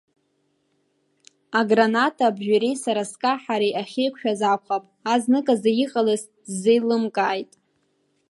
Аграната 1.59 2.23
аԥжәареи 2.29 2.75
сара 2.83 3.03
скаҳареи 3.11 3.77
ахьеиқәшәаз 3.81 4.41
акәхап, 4.51 4.83
азнык 5.13 5.47
азы 5.53 5.71
иҟалаз 5.83 6.21
сзеилымкааит. 6.49 7.51